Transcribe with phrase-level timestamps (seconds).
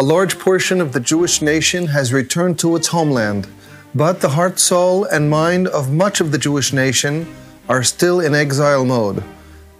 [0.00, 3.46] A large portion of the Jewish nation has returned to its homeland,
[3.94, 7.28] but the heart, soul, and mind of much of the Jewish nation
[7.68, 9.22] are still in exile mode.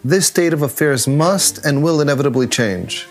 [0.05, 3.07] This state of affairs must and will inevitably change.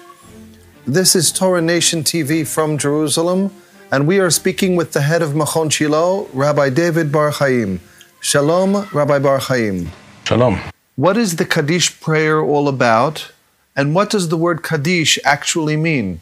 [0.86, 3.56] This is Torah Nation TV from Jerusalem,
[3.92, 7.82] and we are speaking with the head of Machon Shilo, Rabbi David Bar Chaim.
[8.20, 9.90] Shalom, Rabbi Bar Chaim.
[10.26, 10.60] Shalom.
[10.96, 13.32] What is the Kaddish prayer all about,
[13.76, 16.22] and what does the word Kaddish actually mean?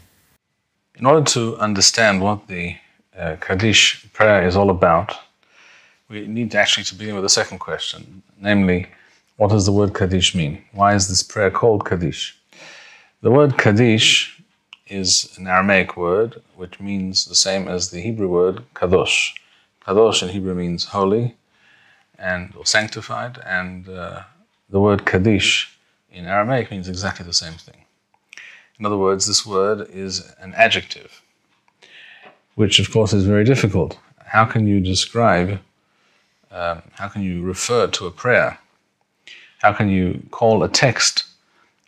[1.00, 2.76] In order to understand what the
[3.16, 5.16] uh, Kaddish prayer is all about,
[6.10, 8.88] we need actually to begin with the second question, namely,
[9.36, 10.64] what does the word Kaddish mean?
[10.72, 12.36] Why is this prayer called Kaddish?
[13.22, 14.42] The word Kaddish
[14.88, 19.34] is an Aramaic word which means the same as the Hebrew word Kadosh.
[19.86, 21.36] Kadosh in Hebrew means holy
[22.18, 24.24] and or sanctified, and uh,
[24.72, 25.78] the word Kaddish
[26.12, 27.86] in Aramaic means exactly the same thing.
[28.80, 31.22] In other words, this word is an adjective,
[32.56, 33.98] which of course is very difficult.
[34.26, 35.60] How can you describe,
[36.52, 38.60] um, how can you refer to a prayer?
[39.60, 41.26] How can you call a text,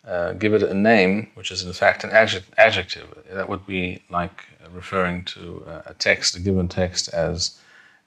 [0.04, 3.06] uh, give it a name, which is in fact an adjective?
[3.30, 7.58] That would be like referring to a text, a given text, as,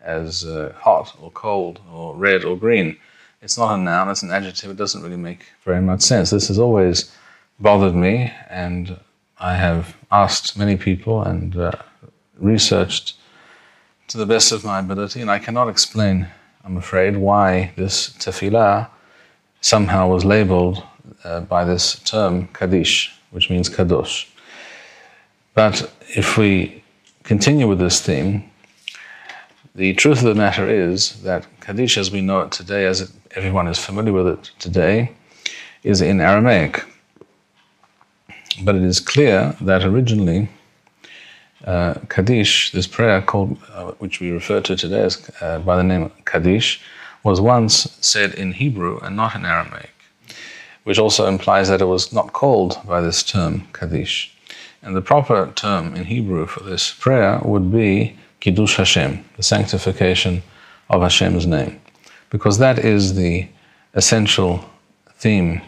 [0.02, 2.98] as uh, hot or cold or red or green.
[3.42, 4.72] It's not a noun, it's an adjective.
[4.72, 6.30] It doesn't really make very much sense.
[6.30, 7.12] This is always
[7.64, 9.00] bothered me, and
[9.40, 11.72] I have asked many people and uh,
[12.38, 13.16] researched
[14.10, 16.28] to the best of my ability, and I cannot explain,
[16.66, 18.90] I'm afraid, why this tefillah
[19.62, 20.84] somehow was labeled
[21.24, 24.28] uh, by this term Kaddish, which means Kadosh.
[25.54, 26.84] But if we
[27.24, 28.44] continue with this theme,
[29.74, 33.70] the truth of the matter is that Kaddish, as we know it today, as everyone
[33.70, 35.14] is familiar with it today,
[35.84, 36.84] is in Aramaic.
[38.62, 40.50] But it is clear that originally
[41.66, 45.84] uh, Kaddish, this prayer called, uh, which we refer to today as uh, by the
[45.84, 46.82] name Kaddish,
[47.24, 49.94] was once said in Hebrew and not in Aramaic,
[50.84, 54.36] which also implies that it was not called by this term Kaddish.
[54.82, 60.44] And the proper term in Hebrew for this prayer would be Kiddush Hashem, the sanctification
[60.90, 61.80] of Hashem's name,
[62.30, 63.48] because that is the
[63.94, 64.66] essential
[65.16, 65.62] theme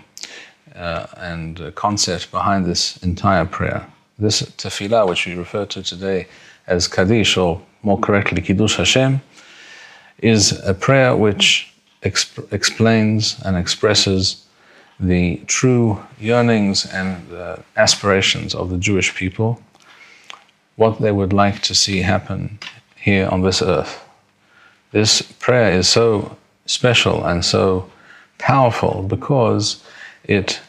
[0.75, 3.85] uh, and concept behind this entire prayer.
[4.17, 6.27] This tefillah, which we refer to today
[6.67, 9.21] as Kaddish, or more correctly, Kiddush Hashem,
[10.19, 14.45] is a prayer which exp- explains and expresses
[14.99, 19.59] the true yearnings and uh, aspirations of the Jewish people
[20.77, 22.59] what they would like to see happen
[22.95, 24.03] here on this earth.
[24.91, 27.89] This prayer is so special and so
[28.37, 29.83] powerful because
[30.23, 30.59] it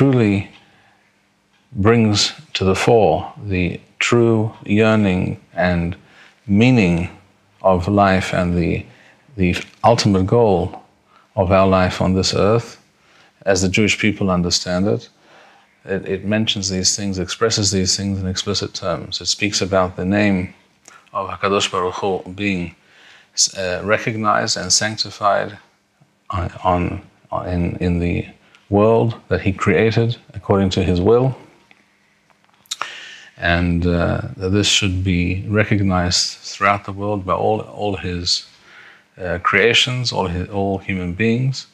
[0.00, 0.48] truly
[1.72, 5.94] brings to the fore the true yearning and
[6.46, 7.10] meaning
[7.60, 8.82] of life and the,
[9.36, 10.82] the ultimate goal
[11.36, 12.82] of our life on this earth,
[13.42, 15.10] as the Jewish people understand it.
[15.84, 19.20] It, it, mentions these things, expresses these things in explicit terms.
[19.20, 20.54] It speaks about the name
[21.12, 22.74] of Hakadosh Baruch Hu being
[23.54, 25.58] uh, recognized and sanctified
[26.30, 28.26] on, on, in, in the
[28.70, 31.36] world that He created according to His will,
[33.36, 38.46] and uh, that this should be recognized throughout the world by all all His
[39.20, 41.66] uh, creations, all his, all human beings.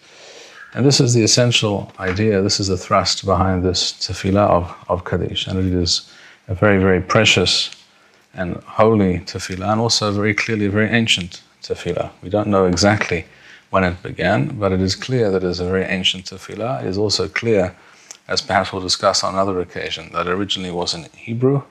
[0.75, 5.05] And this is the essential idea, this is the thrust behind this tefillah of, of
[5.05, 5.47] Kaddish.
[5.47, 6.11] And it is
[6.49, 7.71] a very, very precious
[8.35, 12.11] and holy tefillah, and also very clearly a very ancient tefillah.
[12.23, 13.25] We don't know exactly
[13.71, 16.83] when it began, but it is clear that it is a very ancient tefillah.
[16.83, 17.77] It is also clear,
[18.29, 21.63] as perhaps we'll discuss on another occasion, that originally was in Hebrew,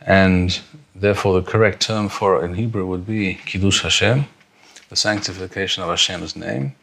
[0.00, 0.60] and
[0.94, 4.26] therefore the correct term for it in Hebrew would be Kiddush Hashem,
[4.88, 6.74] the sanctification of Hashem's name.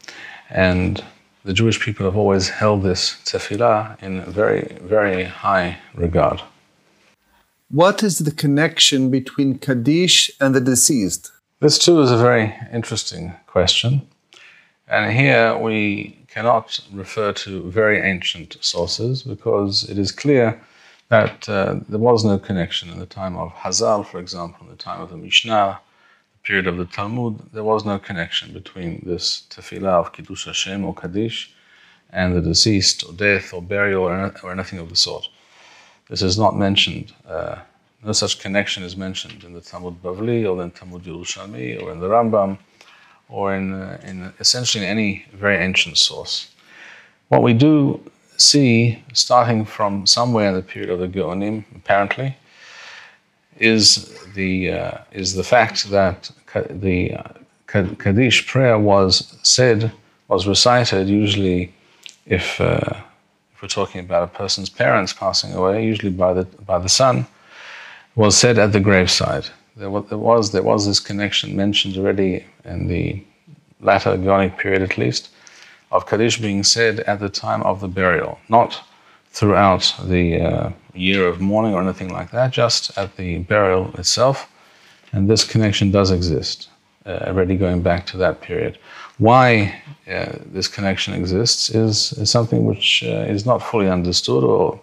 [0.49, 1.03] And
[1.43, 6.41] the Jewish people have always held this tefillah in very, very high regard.
[7.69, 11.31] What is the connection between Kaddish and the deceased?
[11.61, 14.07] This too is a very interesting question.
[14.91, 20.61] And here we cannot refer to very ancient sources because it is clear
[21.07, 24.83] that uh, there was no connection in the time of Hazal, for example, in the
[24.83, 25.79] time of the Mishnah,
[26.33, 30.83] the period of the Talmud, there was no connection between this tefillah of Kiddush Hashem
[30.83, 31.53] or Kaddish
[32.09, 35.25] and the deceased or death or burial or, anything of the sort.
[36.09, 37.13] This is not mentioned.
[37.25, 37.59] Uh,
[38.03, 41.93] no such connection is mentioned in the Talmud Bavli or in the Talmud Yerushalmi or
[41.93, 42.57] in the Rambam
[43.31, 46.51] or in, uh, in essentially in any very ancient source.
[47.29, 47.99] What we do
[48.37, 52.35] see, starting from somewhere in the period of the Geonim, apparently,
[53.57, 56.29] is the, uh, is the fact that
[56.69, 57.23] the uh,
[57.67, 59.91] Kaddish prayer was said,
[60.27, 61.73] was recited usually
[62.25, 62.95] if, uh,
[63.53, 67.25] if we're talking about a person's parents passing away, usually by the, by the son,
[68.15, 69.45] was said at the graveside.
[69.81, 73.23] There was, there was, there was this connection mentioned already in the
[73.79, 75.29] latter Gaonic period at least,
[75.91, 78.79] of Kaddish being said at the time of the burial, not
[79.31, 84.47] throughout the uh, year of mourning or anything like that, just at the burial itself.
[85.13, 86.69] And this connection does exist,
[87.07, 88.77] uh, already going back to that period.
[89.17, 94.79] Why uh, this connection exists is, is something which uh, is not fully understood, or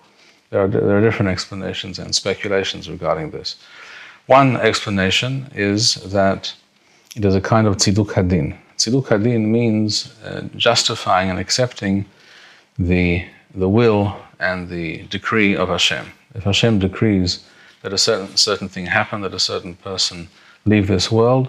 [0.50, 3.54] there are, there are different explanations and speculations regarding this.
[4.28, 6.52] One explanation is that
[7.16, 8.58] it is a kind of tziduk hadin.
[8.76, 12.04] Tziduk hadin means uh, justifying and accepting
[12.78, 16.12] the, the will and the decree of Hashem.
[16.34, 17.42] If Hashem decrees
[17.80, 20.28] that a certain, certain thing happen, that a certain person
[20.66, 21.48] leave this world,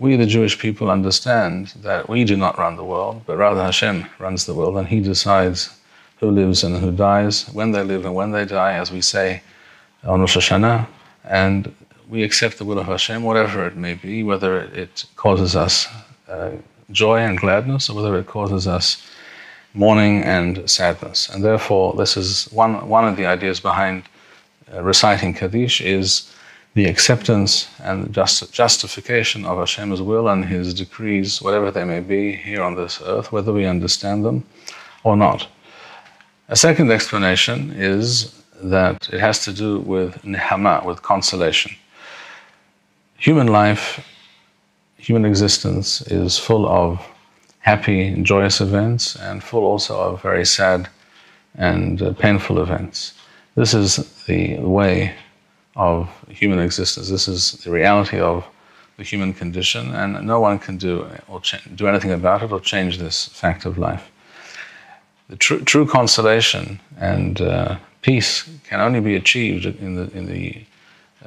[0.00, 4.06] we, the Jewish people, understand that we do not run the world, but rather Hashem
[4.18, 5.70] runs the world, and He decides
[6.18, 9.40] who lives and who dies, when they live and when they die, as we say
[10.02, 10.88] on Rosh Hashanah.
[11.24, 11.72] And
[12.08, 15.86] we accept the will of Hashem, whatever it may be, whether it causes us
[16.28, 16.52] uh,
[16.90, 19.06] joy and gladness, or whether it causes us
[19.74, 21.28] mourning and sadness.
[21.28, 24.04] And therefore, this is one, one of the ideas behind
[24.72, 26.34] uh, reciting Kaddish is
[26.74, 32.32] the acceptance and just, justification of Hashem's will and His decrees, whatever they may be
[32.32, 34.44] here on this earth, whether we understand them
[35.04, 35.46] or not.
[36.48, 41.72] A second explanation is that it has to do with nehama, with consolation.
[43.18, 44.06] Human life,
[44.96, 47.04] human existence is full of
[47.58, 50.88] happy, joyous events and full also of very sad
[51.56, 53.14] and uh, painful events.
[53.56, 55.16] This is the way
[55.74, 57.10] of human existence.
[57.10, 58.44] This is the reality of
[58.98, 61.40] the human condition, and no one can do or
[61.74, 64.12] do anything about it or change this fact of life.
[65.28, 70.64] The tr- true consolation and uh, peace can only be achieved in the, in the,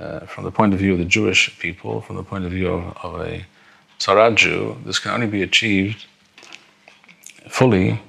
[0.01, 2.69] uh, from the point of view of the Jewish people, from the point of view
[2.69, 3.45] of, of a
[3.99, 4.77] Torah Jew.
[4.85, 6.05] This can only be achieved
[7.47, 8.01] fully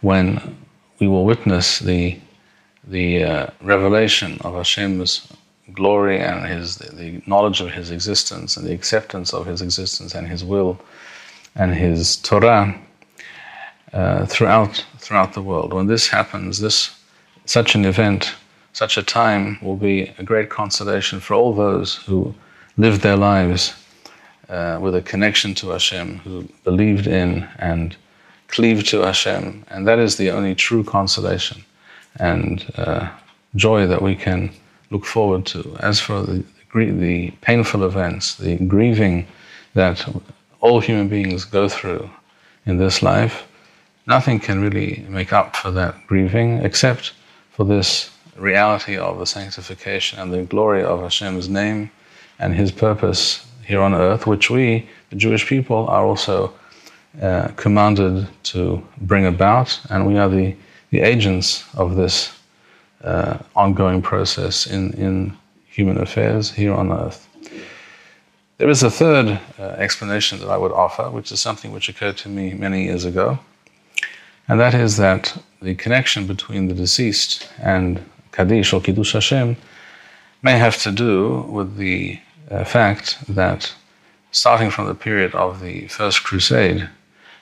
[0.00, 0.56] when
[0.98, 2.18] we will witness the,
[2.84, 5.32] the uh, revelation of Hashem's
[5.72, 10.26] glory and his, the knowledge of His existence and the acceptance of His existence and
[10.26, 10.80] His will
[11.54, 12.80] and His Torah
[13.92, 15.72] uh, throughout, throughout the world.
[15.72, 16.98] When this happens, this,
[17.44, 18.34] such an event,
[18.72, 22.34] such a time will be a great consolation for all those who
[22.76, 23.74] lived their lives
[24.48, 27.96] uh, with a connection to Hashem, who believed in and
[28.46, 31.64] cleaved to Hashem, and that is the only true consolation
[32.18, 33.10] and uh,
[33.56, 34.50] joy that we can
[34.90, 35.76] look forward to.
[35.80, 36.44] As for the,
[36.74, 39.26] the painful events, the grieving
[39.74, 40.06] that
[40.60, 42.08] all human beings go through
[42.66, 43.46] in this life,
[44.06, 47.12] nothing can really make up for that grieving except
[47.50, 51.90] for this reality of the sanctification and the glory of Hashem's name
[52.38, 56.54] and His purpose here on earth, which we, the Jewish people, are also
[57.20, 60.54] uh, commanded to bring about, and we are the,
[60.90, 62.32] the agents of this
[63.04, 65.36] uh, ongoing process in, in
[65.66, 67.28] human affairs here on earth.
[68.58, 72.16] There is a third uh, explanation that I would offer, which is something which occurred
[72.18, 73.38] to me many years ago,
[74.48, 78.02] and that is that the connection between the deceased and
[78.38, 79.56] Kaddish or Kiddush Hashem
[80.42, 83.74] may have to do with the uh, fact that
[84.30, 86.88] starting from the period of the First Crusade,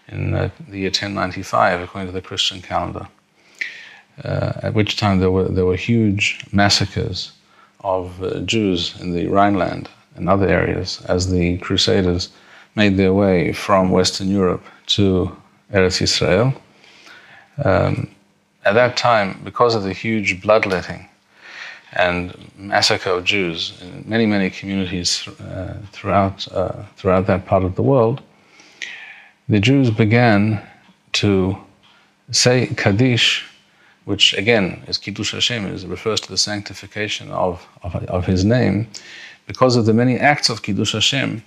[0.09, 3.09] in uh, the year 1095, according to the Christian calendar,
[4.25, 7.33] uh, at which time there were, there were huge massacres
[7.81, 12.31] of uh, Jews in the Rhineland and other areas as the Crusaders
[12.75, 15.37] made their way from Western Europe to
[15.71, 16.55] Eretz Israel.
[17.63, 18.16] Um,
[18.67, 21.09] at that time, because of the huge bloodletting
[21.93, 27.77] and massacre of Jews in many, many communities uh, throughout, uh, throughout that part of
[27.77, 28.21] the world,
[29.49, 30.61] the Jews began
[31.13, 31.57] to
[32.33, 33.45] say Kaddish,
[34.05, 38.89] which again is Kiddush Hashem, it refers to the sanctification of, of, of, His name,
[39.47, 41.43] because of the many acts of Kiddush Hashem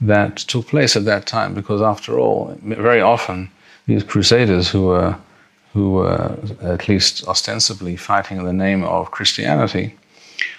[0.00, 1.54] that took place at that time.
[1.54, 3.50] Because after all, very often
[3.86, 5.16] these crusaders who were,
[5.76, 9.94] who were at least ostensibly fighting in the name of Christianity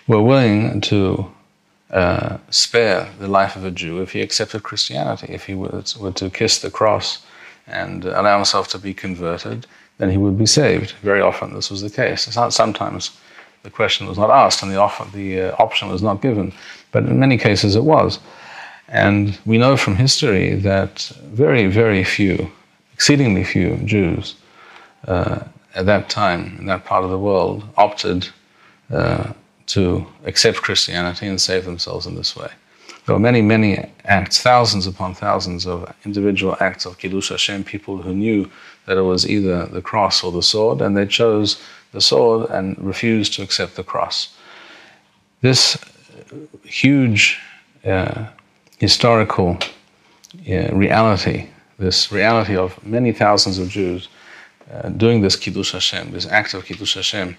[0.07, 1.25] were willing to
[1.89, 5.33] uh, spare the life of a Jew if he accepted Christianity.
[5.33, 7.25] If he were to, were to kiss the cross
[7.65, 9.65] and allow himself to be converted,
[9.97, 10.91] then he would be saved.
[11.01, 12.21] Very often this was the case.
[12.49, 13.09] Sometimes
[13.63, 16.53] the question was not asked and the, offer, the uh, option was not given.
[16.91, 18.19] But in many cases it was.
[18.87, 21.11] And we know from history that
[21.43, 22.51] very, very few,
[22.93, 24.35] exceedingly few Jews
[25.05, 25.39] uh,
[25.75, 28.27] at that time, in that part of the world, opted
[28.91, 29.33] uh,
[29.67, 32.49] to accept Christianity and save themselves in this way.
[33.05, 38.01] There were many, many acts, thousands upon thousands of individual acts of Kiddush Hashem, people
[38.01, 38.49] who knew
[38.85, 41.61] that it was either the cross or the sword, and they chose
[41.93, 44.35] the sword and refused to accept the cross.
[45.41, 45.77] This
[46.63, 47.39] huge
[47.85, 48.25] uh,
[48.77, 49.57] historical
[50.49, 51.49] uh, reality,
[51.79, 54.09] this reality of many thousands of Jews
[54.71, 57.37] uh, doing this Kiddush Hashem, this act of Kiddush Hashem,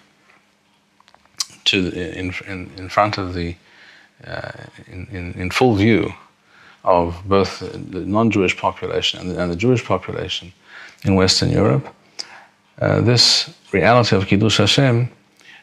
[1.65, 3.55] to the, in, in, in front of the,
[4.27, 4.53] uh,
[4.87, 6.13] in, in, in full view
[6.85, 10.53] of both the non-Jewish population and the, and the Jewish population
[11.05, 11.95] in Western Europe.
[12.81, 15.11] Uh, this reality of Kiddush Hashem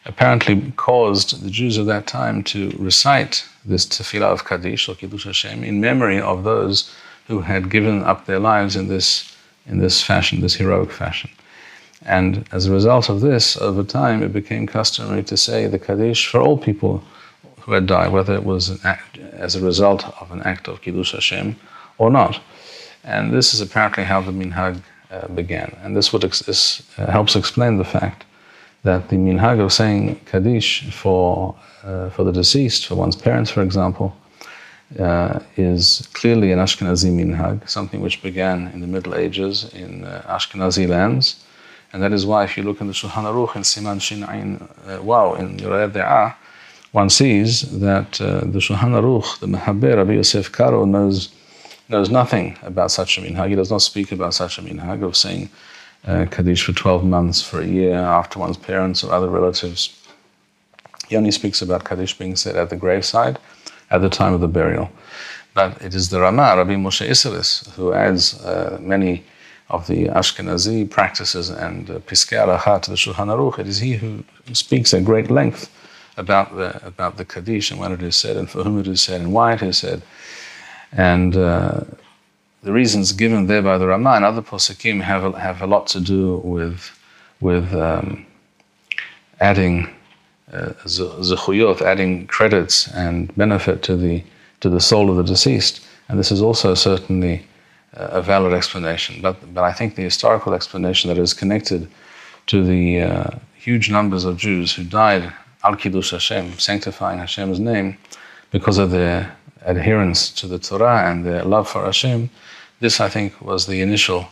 [0.04, 5.24] apparently caused the Jews of that time to recite this tefillah of Kaddish or Kiddush
[5.24, 6.94] Hashem in memory of those
[7.26, 11.30] who had given up their lives in this, in this fashion, this heroic fashion.
[12.06, 16.28] And as a result of this, over time, it became customary to say the Kaddish
[16.28, 17.02] for all people
[17.62, 21.12] who had died, whether it was act, as a result of an act of Kiddush
[21.12, 21.56] Hashem
[21.98, 22.40] or not.
[23.02, 25.76] And this is apparently how the minhag uh, began.
[25.82, 28.24] And this, would ex- this uh, helps explain the fact
[28.84, 33.62] that the minhag of saying Kaddish for, uh, for the deceased, for one's parents, for
[33.62, 34.16] example,
[35.00, 40.22] uh, is clearly an Ashkenazi minhag, something which began in the Middle Ages in uh,
[40.28, 41.42] Ashkenazi lands
[41.96, 44.60] and that is why if you look in the Shulchan Aruch in Siman Shin Ayin
[44.86, 46.34] uh, Vav in Yoreh De'ah,
[46.92, 51.30] one sees that uh, the Shulchan Aruch, the Mehaber, Rabbi Yosef Karo, knows,
[51.88, 53.48] knows nothing about such a minhag.
[53.48, 55.48] He does not speak about such a minhag of saying
[56.06, 59.98] uh, Kaddish for 12 months, for a year, after one's parents or other relatives.
[61.08, 63.38] He only speaks about Kaddish being said at the graveside
[63.90, 64.90] at the time of the burial.
[65.54, 69.24] But it is the Rama, Rabbi Moshe Isserles, who adds uh, many
[69.68, 73.94] of the Ashkenazi practices and uh, Piskei Halacha to the Shulchan Aruch, it is he
[73.94, 75.70] who speaks at great length
[76.16, 79.00] about the, about the Kaddish and when it is said and for whom it is
[79.00, 80.02] said and why it is said.
[80.92, 81.80] And uh,
[82.62, 85.88] the reasons given there by the Rama and other Poskim have, a, have a lot
[85.88, 86.96] to do with,
[87.40, 88.24] with um,
[89.40, 89.92] adding
[90.52, 90.72] uh,
[91.82, 94.22] adding credits and benefit to the,
[94.60, 95.84] to the soul of the deceased.
[96.08, 97.44] And this is also certainly
[97.96, 99.20] a valid explanation.
[99.20, 101.88] But, but I think the historical explanation that is connected
[102.46, 105.32] to the uh, huge numbers of Jews who died
[105.64, 107.98] al Kiddush Hashem, sanctifying Hashem's name,
[108.50, 112.30] because of their adherence to the Torah and their love for Hashem,
[112.80, 114.28] this I think was the initial,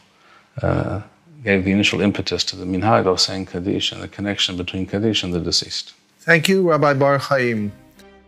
[0.63, 1.01] uh,
[1.43, 5.25] gave the initial impetus to the minhag of saying Kaddish and the connection between Kaddish
[5.25, 5.95] and the deceased.
[6.21, 7.73] Thank you, Rabbi Bar Chaim.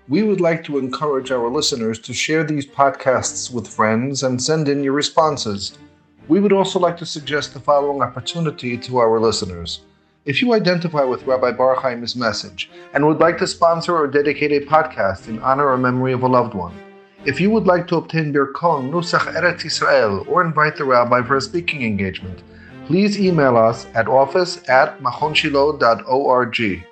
[0.08, 4.68] We would like to encourage our listeners to share these podcasts with friends and send
[4.68, 5.76] in your responses.
[6.28, 9.80] We would also like to suggest the following opportunity to our listeners.
[10.24, 14.52] If you identify with Rabbi Bar Chaim's message and would like to sponsor or dedicate
[14.52, 16.76] a podcast in honor or memory of a loved one,
[17.24, 21.34] if you would like to obtain Birkon Nusach Eretz Israel or invite the rabbi for
[21.34, 22.44] a speaking engagement,
[22.86, 26.86] please email us at office at machonshilo.org.